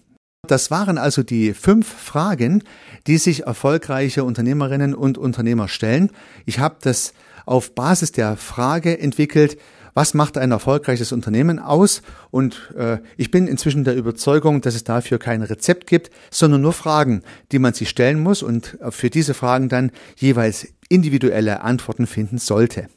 Das 0.49 0.73
waren 0.73 0.99
also 0.99 1.23
die 1.23 1.55
fünf 1.55 1.87
Fragen, 1.87 2.65
die 3.07 3.19
sich 3.19 3.45
erfolgreiche 3.45 4.25
Unternehmerinnen 4.25 4.93
und 4.93 5.17
Unternehmer 5.17 5.69
stellen. 5.69 6.11
Ich 6.47 6.59
habe 6.59 6.79
das 6.81 7.13
auf 7.47 7.77
Basis 7.77 8.11
der 8.11 8.37
Frage 8.37 8.99
entwickelt, 8.99 9.57
was 9.95 10.15
macht 10.15 10.37
ein 10.39 10.51
erfolgreiches 10.51 11.13
Unternehmen 11.13 11.61
aus? 11.61 12.03
Und 12.33 12.73
äh, 12.77 12.99
ich 13.17 13.31
bin 13.31 13.47
inzwischen 13.47 13.85
der 13.85 13.95
Überzeugung, 13.95 14.63
dass 14.63 14.75
es 14.75 14.83
dafür 14.83 15.21
kein 15.21 15.43
Rezept 15.43 15.87
gibt, 15.87 16.11
sondern 16.33 16.63
nur 16.63 16.73
Fragen, 16.73 17.23
die 17.53 17.61
man 17.61 17.75
sich 17.75 17.89
stellen 17.89 18.21
muss 18.21 18.43
und 18.43 18.79
für 18.91 19.11
diese 19.11 19.35
Fragen 19.35 19.69
dann 19.69 19.93
jeweils 20.17 20.67
individuelle 20.89 21.61
Antworten 21.61 22.09
finden 22.09 22.39
sollte. 22.39 22.89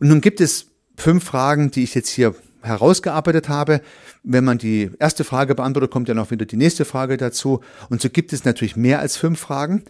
Und 0.00 0.08
nun 0.08 0.20
gibt 0.20 0.40
es 0.40 0.72
fünf 0.96 1.22
Fragen, 1.22 1.70
die 1.70 1.84
ich 1.84 1.94
jetzt 1.94 2.08
hier 2.08 2.34
herausgearbeitet 2.66 3.48
habe. 3.48 3.80
Wenn 4.22 4.44
man 4.44 4.58
die 4.58 4.90
erste 4.98 5.24
Frage 5.24 5.54
beantwortet, 5.54 5.90
kommt 5.90 6.08
ja 6.08 6.14
noch 6.14 6.30
wieder 6.30 6.46
die 6.46 6.56
nächste 6.56 6.84
Frage 6.84 7.16
dazu. 7.16 7.60
Und 7.88 8.00
so 8.02 8.10
gibt 8.10 8.32
es 8.32 8.44
natürlich 8.44 8.76
mehr 8.76 9.00
als 9.00 9.16
fünf 9.16 9.40
Fragen. 9.40 9.84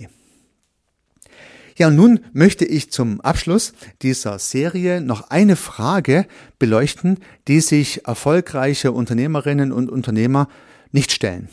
Ja, 1.79 1.87
und 1.87 1.95
nun 1.95 2.19
möchte 2.33 2.65
ich 2.65 2.91
zum 2.91 3.21
Abschluss 3.21 3.73
dieser 4.03 4.41
Serie 4.41 5.01
noch 5.01 5.31
eine 5.31 5.55
Frage 5.55 6.27
beleuchten, 6.59 7.21
die 7.47 7.61
sich 7.61 8.05
erfolgreiche 8.05 8.91
Unternehmerinnen 8.91 9.71
und 9.71 9.89
Unternehmer 9.89 10.49
nicht 10.91 11.13
stellen. 11.13 11.49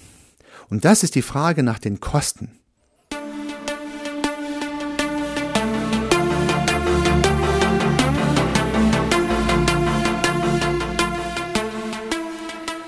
Und 0.67 0.83
das 0.83 1.03
ist 1.03 1.13
die 1.13 1.21
Frage 1.21 1.61
nach 1.61 1.77
den 1.77 1.99
Kosten. 1.99 2.59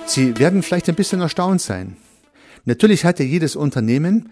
Sie 0.07 0.39
werden 0.39 0.63
vielleicht 0.63 0.89
ein 0.89 0.95
bisschen 0.95 1.21
erstaunt 1.21 1.61
sein. 1.61 1.97
Natürlich 2.65 3.05
hat 3.05 3.19
ja 3.19 3.25
jedes 3.25 3.55
Unternehmen 3.55 4.31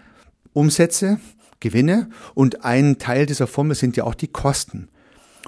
Umsätze, 0.52 1.20
Gewinne 1.68 2.08
und 2.34 2.64
ein 2.64 2.98
Teil 2.98 3.26
dieser 3.26 3.46
Formel 3.46 3.74
sind 3.74 3.96
ja 3.96 4.04
auch 4.04 4.14
die 4.14 4.28
Kosten. 4.28 4.88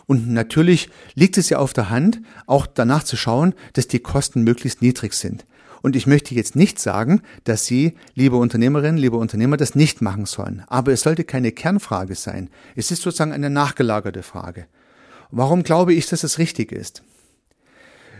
Und 0.06 0.28
natürlich 0.28 0.88
liegt 1.14 1.38
es 1.38 1.48
ja 1.48 1.58
auf 1.58 1.72
der 1.72 1.90
Hand, 1.90 2.20
auch 2.46 2.66
danach 2.66 3.04
zu 3.04 3.16
schauen, 3.16 3.54
dass 3.74 3.88
die 3.88 3.98
Kosten 3.98 4.42
möglichst 4.42 4.82
niedrig 4.82 5.12
sind. 5.14 5.46
Und 5.80 5.94
ich 5.94 6.06
möchte 6.06 6.34
jetzt 6.34 6.56
nicht 6.56 6.78
sagen, 6.80 7.22
dass 7.44 7.66
Sie, 7.66 7.94
liebe 8.14 8.36
Unternehmerinnen, 8.36 8.98
liebe 8.98 9.16
Unternehmer, 9.16 9.56
das 9.56 9.74
nicht 9.74 10.02
machen 10.02 10.26
sollen. 10.26 10.64
Aber 10.66 10.92
es 10.92 11.02
sollte 11.02 11.24
keine 11.24 11.52
Kernfrage 11.52 12.14
sein. 12.14 12.50
Es 12.74 12.90
ist 12.90 13.02
sozusagen 13.02 13.32
eine 13.32 13.50
nachgelagerte 13.50 14.24
Frage. 14.24 14.66
Warum 15.30 15.62
glaube 15.62 15.94
ich, 15.94 16.06
dass 16.06 16.24
es 16.24 16.38
richtig 16.38 16.72
ist? 16.72 17.02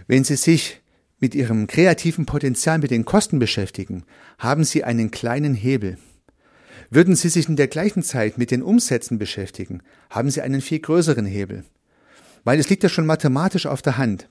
Wenn 0.07 0.23
Sie 0.25 0.37
sich 0.37 0.81
mit 1.19 1.35
Ihrem 1.35 1.67
kreativen 1.67 2.27
Potenzial 2.27 2.79
mit 2.79 2.93
den 2.93 3.05
Kosten 3.05 3.39
beschäftigen, 3.39 4.05
haben 4.39 4.63
Sie 4.63 4.85
einen 4.85 5.11
kleinen 5.11 5.55
Hebel. 5.55 5.99
Würden 6.91 7.17
Sie 7.17 7.29
sich 7.29 7.49
in 7.49 7.57
der 7.57 7.69
gleichen 7.69 8.03
Zeit 8.03 8.39
mit 8.39 8.51
den 8.51 8.63
Umsätzen 8.63 9.19
beschäftigen, 9.19 9.83
haben 10.09 10.31
Sie 10.31 10.41
einen 10.41 10.63
viel 10.63 10.79
größeren 10.79 11.27
Hebel. 11.27 11.65
Weil 12.45 12.59
es 12.59 12.71
liegt 12.71 12.83
ja 12.83 12.89
schon 12.89 13.05
mathematisch 13.05 13.67
auf 13.67 13.83
der 13.83 13.99
Hand. 13.99 14.29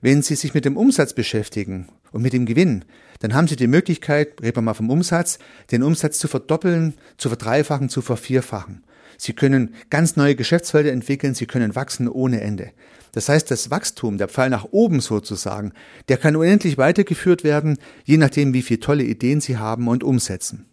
Wenn 0.00 0.22
Sie 0.22 0.34
sich 0.34 0.52
mit 0.52 0.64
dem 0.64 0.76
Umsatz 0.76 1.12
beschäftigen 1.12 1.88
und 2.10 2.22
mit 2.22 2.32
dem 2.32 2.44
Gewinn, 2.44 2.84
dann 3.20 3.34
haben 3.34 3.46
Sie 3.46 3.54
die 3.54 3.68
Möglichkeit, 3.68 4.40
reden 4.42 4.56
wir 4.56 4.62
mal 4.62 4.74
vom 4.74 4.90
Umsatz, 4.90 5.38
den 5.70 5.84
Umsatz 5.84 6.18
zu 6.18 6.26
verdoppeln, 6.26 6.94
zu 7.18 7.28
verdreifachen, 7.28 7.88
zu 7.88 8.02
vervierfachen. 8.02 8.84
Sie 9.16 9.34
können 9.34 9.74
ganz 9.90 10.16
neue 10.16 10.34
Geschäftsfelder 10.34 10.90
entwickeln, 10.90 11.34
Sie 11.34 11.46
können 11.46 11.76
wachsen 11.76 12.08
ohne 12.08 12.40
Ende. 12.40 12.70
Das 13.12 13.28
heißt, 13.28 13.50
das 13.50 13.70
Wachstum, 13.70 14.18
der 14.18 14.28
Pfeil 14.28 14.50
nach 14.50 14.66
oben 14.70 15.00
sozusagen, 15.00 15.72
der 16.08 16.16
kann 16.16 16.36
unendlich 16.36 16.78
weitergeführt 16.78 17.44
werden, 17.44 17.78
je 18.04 18.16
nachdem, 18.16 18.54
wie 18.54 18.62
viele 18.62 18.80
tolle 18.80 19.04
Ideen 19.04 19.40
Sie 19.40 19.58
haben 19.58 19.88
und 19.88 20.02
umsetzen. 20.02 20.69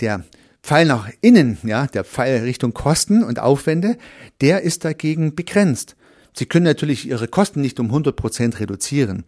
Der 0.00 0.24
Pfeil 0.62 0.86
nach 0.86 1.10
innen, 1.20 1.58
ja, 1.62 1.86
der 1.86 2.04
Pfeil 2.04 2.42
Richtung 2.42 2.74
Kosten 2.74 3.22
und 3.24 3.38
Aufwände, 3.38 3.96
der 4.40 4.62
ist 4.62 4.84
dagegen 4.84 5.34
begrenzt. 5.34 5.96
Sie 6.34 6.46
können 6.46 6.66
natürlich 6.66 7.08
Ihre 7.08 7.26
Kosten 7.26 7.60
nicht 7.60 7.80
um 7.80 7.86
100 7.86 8.14
Prozent 8.14 8.60
reduzieren. 8.60 9.24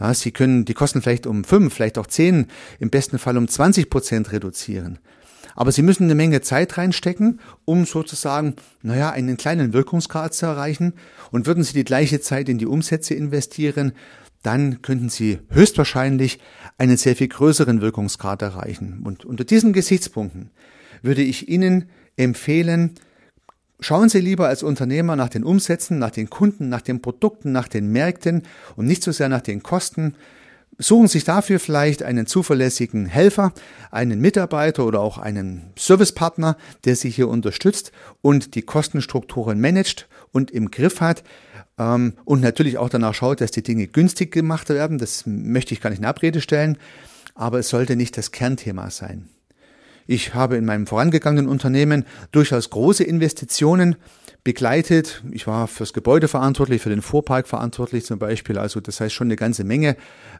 Ja, 0.00 0.14
Sie 0.14 0.30
können 0.30 0.64
die 0.64 0.74
Kosten 0.74 1.02
vielleicht 1.02 1.26
um 1.26 1.44
5, 1.44 1.72
vielleicht 1.72 1.98
auch 1.98 2.06
10, 2.06 2.46
im 2.78 2.90
besten 2.90 3.18
Fall 3.18 3.36
um 3.36 3.48
20 3.48 3.90
Prozent 3.90 4.32
reduzieren. 4.32 4.98
Aber 5.54 5.72
Sie 5.72 5.82
müssen 5.82 6.04
eine 6.04 6.14
Menge 6.14 6.40
Zeit 6.40 6.78
reinstecken, 6.78 7.40
um 7.64 7.84
sozusagen, 7.84 8.54
naja, 8.82 9.10
einen 9.10 9.36
kleinen 9.36 9.72
Wirkungsgrad 9.72 10.32
zu 10.32 10.46
erreichen. 10.46 10.94
Und 11.32 11.46
würden 11.46 11.64
Sie 11.64 11.74
die 11.74 11.84
gleiche 11.84 12.20
Zeit 12.20 12.48
in 12.48 12.58
die 12.58 12.66
Umsätze 12.66 13.14
investieren, 13.14 13.92
dann 14.42 14.82
könnten 14.82 15.08
Sie 15.08 15.40
höchstwahrscheinlich 15.50 16.38
einen 16.78 16.96
sehr 16.96 17.16
viel 17.16 17.28
größeren 17.28 17.80
Wirkungsgrad 17.80 18.40
erreichen. 18.42 19.02
Und 19.04 19.24
unter 19.24 19.44
diesen 19.44 19.72
Gesichtspunkten 19.72 20.50
würde 21.02 21.22
ich 21.22 21.48
Ihnen 21.48 21.90
empfehlen, 22.16 22.94
Schauen 23.80 24.08
Sie 24.08 24.18
lieber 24.18 24.48
als 24.48 24.64
Unternehmer 24.64 25.14
nach 25.14 25.28
den 25.28 25.44
Umsätzen, 25.44 26.00
nach 26.00 26.10
den 26.10 26.28
Kunden, 26.28 26.68
nach 26.68 26.80
den 26.80 27.00
Produkten, 27.00 27.52
nach 27.52 27.68
den 27.68 27.92
Märkten 27.92 28.42
und 28.74 28.86
nicht 28.86 29.04
so 29.04 29.12
sehr 29.12 29.28
nach 29.28 29.40
den 29.40 29.62
Kosten. 29.62 30.16
Suchen 30.78 31.06
sich 31.06 31.22
dafür 31.22 31.60
vielleicht 31.60 32.02
einen 32.02 32.26
zuverlässigen 32.26 33.06
Helfer, 33.06 33.52
einen 33.92 34.20
Mitarbeiter 34.20 34.84
oder 34.84 35.00
auch 35.00 35.18
einen 35.18 35.70
Servicepartner, 35.78 36.56
der 36.84 36.96
Sie 36.96 37.08
hier 37.08 37.28
unterstützt 37.28 37.92
und 38.20 38.56
die 38.56 38.62
Kostenstrukturen 38.62 39.60
managt 39.60 40.08
und 40.32 40.50
im 40.50 40.72
Griff 40.72 41.00
hat 41.00 41.22
ähm, 41.78 42.14
und 42.24 42.40
natürlich 42.40 42.78
auch 42.78 42.88
danach 42.88 43.14
schaut, 43.14 43.40
dass 43.40 43.50
die 43.50 43.62
Dinge 43.62 43.86
günstig 43.86 44.32
gemacht 44.32 44.68
werden. 44.68 44.98
Das 44.98 45.24
möchte 45.26 45.74
ich 45.74 45.80
gar 45.80 45.90
nicht 45.90 46.00
in 46.00 46.04
Abrede 46.04 46.40
stellen, 46.40 46.78
aber 47.34 47.58
es 47.58 47.68
sollte 47.68 47.96
nicht 47.96 48.16
das 48.16 48.32
Kernthema 48.32 48.90
sein. 48.90 49.28
Ich 50.06 50.34
habe 50.34 50.56
in 50.56 50.64
meinem 50.64 50.86
vorangegangenen 50.86 51.48
Unternehmen 51.48 52.04
durchaus 52.32 52.70
große 52.70 53.04
Investitionen 53.04 53.96
begleitet. 54.42 55.22
Ich 55.30 55.46
war 55.46 55.68
fürs 55.68 55.92
Gebäude 55.92 56.28
verantwortlich, 56.28 56.80
für 56.80 56.88
den 56.88 57.02
Fuhrpark 57.02 57.46
verantwortlich 57.46 58.06
zum 58.06 58.18
Beispiel. 58.18 58.58
Also 58.58 58.80
das 58.80 59.00
heißt 59.00 59.14
schon 59.14 59.26
eine 59.26 59.36
ganze 59.36 59.64
Menge 59.64 59.96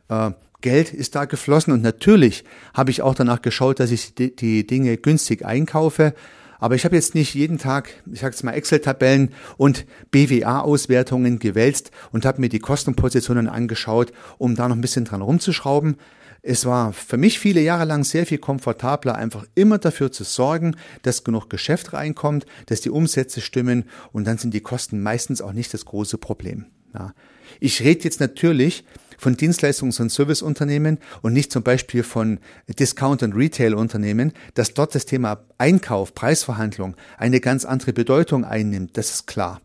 äh, 0.08 0.30
Geld 0.60 0.92
ist 0.92 1.14
da 1.14 1.24
geflossen 1.24 1.72
und 1.72 1.82
natürlich 1.82 2.44
habe 2.74 2.90
ich 2.90 3.02
auch 3.02 3.14
danach 3.14 3.42
geschaut, 3.42 3.78
dass 3.78 3.92
ich 3.92 4.14
die, 4.14 4.34
die 4.34 4.66
Dinge 4.66 4.96
günstig 4.96 5.44
einkaufe. 5.44 6.14
Aber 6.58 6.74
ich 6.74 6.84
habe 6.84 6.96
jetzt 6.96 7.14
nicht 7.14 7.34
jeden 7.34 7.58
Tag, 7.58 7.90
ich 8.12 8.20
sage 8.20 8.34
jetzt 8.34 8.42
mal 8.42 8.52
Excel-Tabellen 8.52 9.30
und 9.56 9.86
BWA-Auswertungen 10.10 11.38
gewälzt 11.38 11.90
und 12.12 12.24
habe 12.24 12.40
mir 12.40 12.48
die 12.48 12.58
Kostenpositionen 12.58 13.48
angeschaut, 13.48 14.12
um 14.38 14.56
da 14.56 14.68
noch 14.68 14.76
ein 14.76 14.80
bisschen 14.80 15.04
dran 15.04 15.22
rumzuschrauben. 15.22 15.96
Es 16.42 16.66
war 16.66 16.92
für 16.92 17.16
mich 17.16 17.38
viele 17.38 17.60
Jahre 17.60 17.84
lang 17.84 18.04
sehr 18.04 18.24
viel 18.24 18.38
komfortabler, 18.38 19.16
einfach 19.16 19.44
immer 19.54 19.78
dafür 19.78 20.12
zu 20.12 20.24
sorgen, 20.24 20.76
dass 21.02 21.24
genug 21.24 21.50
Geschäft 21.50 21.92
reinkommt, 21.92 22.46
dass 22.66 22.80
die 22.80 22.90
Umsätze 22.90 23.40
stimmen 23.40 23.84
und 24.12 24.26
dann 24.26 24.38
sind 24.38 24.54
die 24.54 24.60
Kosten 24.60 25.02
meistens 25.02 25.42
auch 25.42 25.52
nicht 25.52 25.74
das 25.74 25.84
große 25.84 26.18
Problem. 26.18 26.66
Ja. 26.94 27.12
Ich 27.60 27.82
rede 27.82 28.04
jetzt 28.04 28.20
natürlich 28.20 28.84
von 29.18 29.36
Dienstleistungs- 29.36 30.00
und 30.00 30.10
Serviceunternehmen 30.10 30.98
und 31.20 31.34
nicht 31.34 31.52
zum 31.52 31.62
Beispiel 31.62 32.02
von 32.02 32.38
Discount- 32.78 33.22
und 33.22 33.34
Retail-Unternehmen, 33.34 34.32
dass 34.54 34.72
dort 34.72 34.94
das 34.94 35.04
Thema 35.04 35.44
Einkauf, 35.58 36.14
Preisverhandlung 36.14 36.96
eine 37.18 37.40
ganz 37.40 37.66
andere 37.66 37.92
Bedeutung 37.92 38.44
einnimmt, 38.44 38.96
das 38.96 39.10
ist 39.10 39.26
klar. 39.26 39.60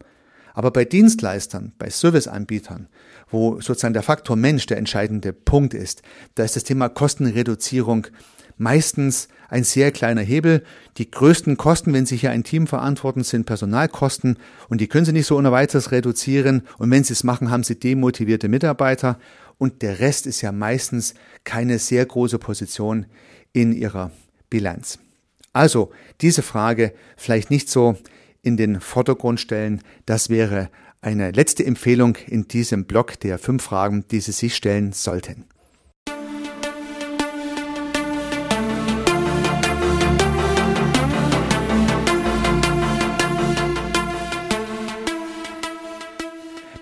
Aber 0.54 0.72
bei 0.72 0.86
Dienstleistern, 0.86 1.72
bei 1.80 1.90
Serviceanbietern, 1.90 2.88
wo 3.30 3.60
sozusagen 3.60 3.94
der 3.94 4.04
Faktor 4.04 4.36
Mensch 4.36 4.66
der 4.66 4.78
entscheidende 4.78 5.34
Punkt 5.34 5.74
ist, 5.74 6.04
da 6.36 6.44
ist 6.44 6.56
das 6.56 6.64
Thema 6.64 6.90
Kostenreduzierung 6.90 8.08
meistens 8.58 9.28
ein 9.50 9.64
sehr 9.64 9.92
kleiner 9.92 10.22
Hebel. 10.22 10.64
Die 10.98 11.10
größten 11.10 11.58
Kosten, 11.58 11.94
wenn 11.94 12.06
Sie 12.06 12.16
hier 12.16 12.32
ein 12.32 12.44
Team 12.44 12.68
verantworten, 12.68 13.24
sind 13.24 13.46
Personalkosten 13.46 14.38
und 14.70 14.82
die 14.82 14.88
können 14.88 15.06
Sie 15.06 15.12
nicht 15.12 15.28
so 15.28 15.38
ohne 15.38 15.52
weiteres 15.52 15.92
reduzieren. 15.92 16.64
Und 16.78 16.92
wenn 16.92 17.04
Sie 17.04 17.14
es 17.14 17.24
machen, 17.24 17.50
haben 17.50 17.64
Sie 17.64 17.80
demotivierte 17.80 18.48
Mitarbeiter 18.48 19.18
und 19.64 19.82
der 19.82 20.02
Rest 20.02 20.28
ist 20.28 20.42
ja 20.42 20.52
meistens 20.52 21.14
keine 21.46 21.80
sehr 21.80 22.06
große 22.06 22.38
Position 22.38 23.06
in 23.54 23.72
Ihrer 23.72 24.12
Bilanz. 24.50 25.00
Also 25.54 25.94
diese 26.20 26.42
Frage 26.42 26.94
vielleicht 27.16 27.50
nicht 27.50 27.70
so 27.70 27.96
in 28.42 28.58
den 28.58 28.82
Vordergrund 28.82 29.40
stellen. 29.40 29.82
Das 30.06 30.28
wäre 30.28 30.70
eine 31.00 31.32
letzte 31.32 31.66
Empfehlung 31.66 32.18
in 32.28 32.46
diesem 32.50 32.84
Blog 32.84 33.18
der 33.22 33.40
fünf 33.40 33.64
Fragen, 33.64 34.04
die 34.12 34.20
Sie 34.20 34.34
sich 34.34 34.54
stellen 34.54 34.92
sollten. 34.92 35.46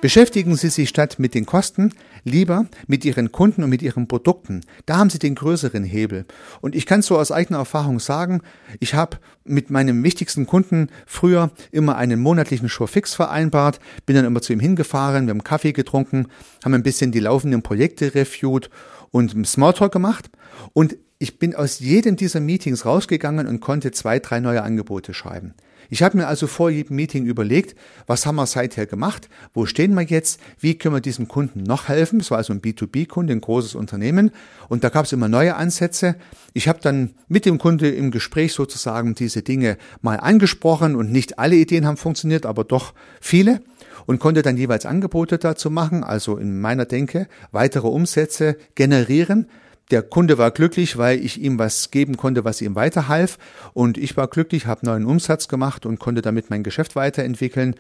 Beschäftigen 0.02 0.56
Sie 0.56 0.70
sich 0.70 0.90
statt 0.90 1.20
mit 1.20 1.36
den 1.36 1.46
Kosten 1.46 1.94
lieber 2.24 2.66
mit 2.88 3.06
Ihren 3.06 3.32
Kunden 3.32 3.64
und 3.64 3.70
mit 3.70 3.84
Ihren 3.84 4.08
Produkten. 4.08 4.62
Da 4.88 4.98
haben 4.98 5.12
Sie 5.12 5.20
den 5.20 5.36
größeren 5.36 5.84
Hebel. 5.84 6.26
Und 6.60 6.76
ich 6.76 6.88
kann 6.88 7.04
so 7.04 7.20
aus 7.20 7.32
eigener 7.32 7.60
Erfahrung 7.60 8.00
sagen, 8.00 8.42
ich 8.80 8.96
habe 8.96 9.18
mit 9.44 9.70
meinem 9.70 10.04
wichtigsten 10.04 10.48
Kunden 10.48 10.88
früher 11.06 11.52
immer 11.72 11.98
einen 11.98 12.20
monatlichen 12.20 12.68
Showfix 12.68 13.14
vereinbart, 13.14 13.80
bin 14.08 14.16
dann 14.16 14.26
immer 14.26 14.42
zu 14.42 14.54
ihm 14.54 14.60
hingefahren, 14.60 15.28
wir 15.28 15.32
haben 15.32 15.44
Kaffee 15.44 15.72
getrunken, 15.72 16.28
haben 16.66 16.74
ein 16.74 16.84
bisschen 16.84 17.12
die 17.12 17.20
laufenden 17.20 17.62
Projekte 17.62 18.16
reviewed 18.16 18.72
und 19.12 19.46
Smalltalk 19.46 19.92
gemacht. 19.92 20.32
Und 20.74 20.98
ich 21.22 21.38
bin 21.38 21.54
aus 21.54 21.80
jedem 21.80 22.16
dieser 22.16 22.40
Meetings 22.40 22.84
rausgegangen 22.84 23.46
und 23.46 23.60
konnte 23.60 23.92
zwei, 23.92 24.18
drei 24.18 24.40
neue 24.40 24.64
Angebote 24.64 25.14
schreiben. 25.14 25.54
Ich 25.92 26.02
habe 26.02 26.18
mir 26.18 26.26
also 26.26 26.48
vor 26.48 26.72
jedem 26.72 26.96
Meeting 26.96 27.26
überlegt, 27.26 27.76
was 28.08 28.26
haben 28.26 28.38
wir 28.38 28.48
seither 28.48 28.88
gemacht, 28.88 29.30
wo 29.54 29.68
stehen 29.68 29.94
wir 29.94 30.02
jetzt, 30.02 30.40
wie 30.60 30.74
können 30.76 30.96
wir 30.96 31.02
diesem 31.02 31.28
Kunden 31.28 31.62
noch 31.62 31.90
helfen. 31.90 32.22
Es 32.22 32.32
war 32.32 32.40
also 32.40 32.54
ein 32.54 32.62
B2B-Kunde, 32.62 33.34
ein 33.34 33.42
großes 33.42 33.76
Unternehmen 33.76 34.32
und 34.68 34.84
da 34.84 34.90
gab 34.90 35.06
es 35.06 35.12
immer 35.12 35.28
neue 35.28 35.56
Ansätze. 35.58 36.16
Ich 36.54 36.68
habe 36.68 36.80
dann 36.82 37.12
mit 37.28 37.46
dem 37.46 37.60
Kunde 37.60 37.92
im 37.92 38.10
Gespräch 38.10 38.54
sozusagen 38.54 39.14
diese 39.14 39.44
Dinge 39.44 39.78
mal 40.02 40.16
angesprochen 40.16 40.96
und 40.96 41.12
nicht 41.12 41.38
alle 41.38 41.56
Ideen 41.56 41.86
haben 41.86 41.98
funktioniert, 41.98 42.48
aber 42.48 42.64
doch 42.64 42.96
viele 43.20 43.62
und 44.08 44.18
konnte 44.18 44.42
dann 44.42 44.58
jeweils 44.58 44.88
Angebote 44.88 45.38
dazu 45.38 45.70
machen, 45.70 46.04
also 46.04 46.38
in 46.38 46.60
meiner 46.60 46.86
Denke 46.86 47.28
weitere 47.52 47.88
Umsätze 47.88 48.58
generieren, 48.74 49.48
der 49.92 50.02
Kunde 50.02 50.38
war 50.38 50.52
glücklich, 50.52 50.98
weil 50.98 51.24
ich 51.24 51.42
ihm 51.42 51.60
was 51.60 51.92
geben 51.92 52.18
konnte, 52.18 52.44
was 52.46 52.62
ihm 52.62 52.76
weiterhalf. 52.76 53.38
Und 53.74 53.98
ich 53.98 54.18
war 54.18 54.28
glücklich, 54.28 54.66
habe 54.66 54.86
neuen 54.86 55.06
Umsatz 55.06 55.48
gemacht 55.48 55.86
und 55.86 56.00
konnte 56.00 56.22
damit 56.22 56.50
mein 56.50 56.64
Geschäft 56.64 56.96
weiterentwickeln. 56.96 57.76